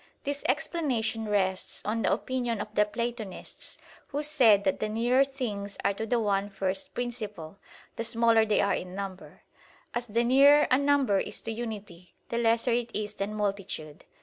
[0.23, 3.77] This explanation rests on the opinion of the Platonists,
[4.07, 7.59] who said that the nearer things are to the one first principle,
[7.97, 9.43] the smaller they are in number;
[9.93, 14.03] as the nearer a number is to unity, the lesser it is than multitude.